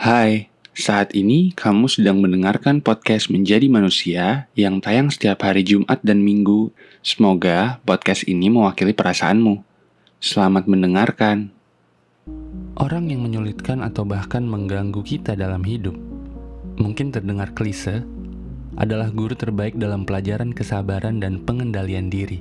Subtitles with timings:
[0.00, 6.24] Hai, saat ini kamu sedang mendengarkan podcast Menjadi Manusia yang tayang setiap hari Jumat dan
[6.24, 6.72] Minggu.
[7.04, 9.60] Semoga podcast ini mewakili perasaanmu.
[10.16, 11.52] Selamat mendengarkan.
[12.80, 16.00] Orang yang menyulitkan atau bahkan mengganggu kita dalam hidup,
[16.80, 18.00] mungkin terdengar klise,
[18.80, 22.40] adalah guru terbaik dalam pelajaran kesabaran dan pengendalian diri.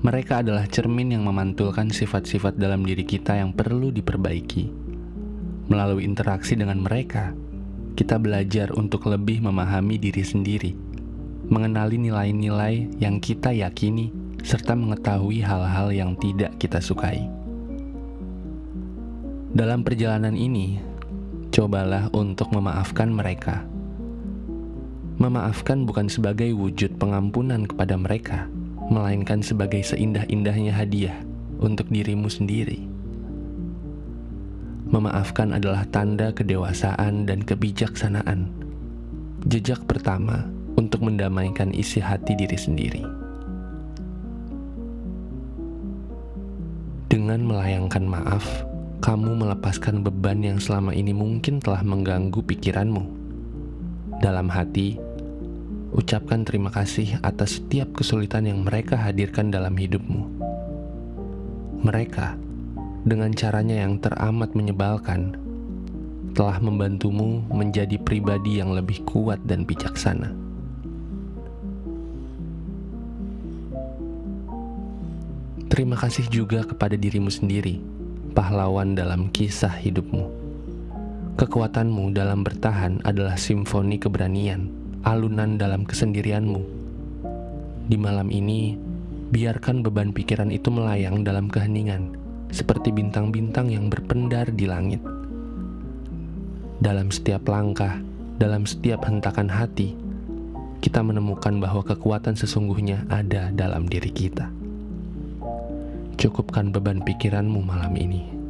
[0.00, 4.81] Mereka adalah cermin yang memantulkan sifat-sifat dalam diri kita yang perlu diperbaiki
[5.72, 7.32] Melalui interaksi dengan mereka,
[7.96, 10.76] kita belajar untuk lebih memahami diri sendiri,
[11.48, 14.12] mengenali nilai-nilai yang kita yakini,
[14.44, 17.24] serta mengetahui hal-hal yang tidak kita sukai.
[19.56, 20.76] Dalam perjalanan ini,
[21.48, 23.64] cobalah untuk memaafkan mereka.
[25.16, 28.44] Memaafkan bukan sebagai wujud pengampunan kepada mereka,
[28.92, 31.16] melainkan sebagai seindah-indahnya hadiah
[31.64, 32.91] untuk dirimu sendiri.
[34.92, 38.52] Memaafkan adalah tanda kedewasaan dan kebijaksanaan.
[39.48, 40.44] Jejak pertama
[40.76, 43.00] untuk mendamaikan isi hati diri sendiri.
[47.08, 48.44] Dengan melayangkan maaf,
[49.00, 53.04] kamu melepaskan beban yang selama ini mungkin telah mengganggu pikiranmu.
[54.20, 55.00] Dalam hati,
[55.96, 60.28] ucapkan terima kasih atas setiap kesulitan yang mereka hadirkan dalam hidupmu.
[61.80, 62.51] Mereka
[63.02, 65.34] dengan caranya yang teramat menyebalkan,
[66.38, 70.30] telah membantumu menjadi pribadi yang lebih kuat dan bijaksana.
[75.66, 77.82] Terima kasih juga kepada dirimu sendiri,
[78.38, 80.30] pahlawan dalam kisah hidupmu.
[81.42, 84.70] Kekuatanmu dalam bertahan adalah simfoni keberanian,
[85.02, 86.60] alunan dalam kesendirianmu.
[87.88, 88.78] Di malam ini,
[89.32, 92.21] biarkan beban pikiran itu melayang dalam keheningan
[92.52, 95.00] seperti bintang-bintang yang berpendar di langit.
[96.78, 97.98] Dalam setiap langkah,
[98.36, 99.96] dalam setiap hentakan hati,
[100.84, 104.52] kita menemukan bahwa kekuatan sesungguhnya ada dalam diri kita.
[106.20, 108.41] Cukupkan beban pikiranmu malam ini.